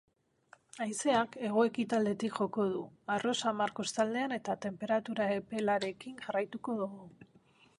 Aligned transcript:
Haizeak, 0.83 1.35
hego-ekialdetik 1.49 2.39
joko 2.39 2.65
du, 2.71 2.81
harro 3.15 3.33
samar 3.41 3.75
kostaldean 3.81 4.33
eta 4.39 4.57
tenperaturaepelarekin 4.65 6.17
jarraituko 6.27 6.77
dugu. 6.81 7.07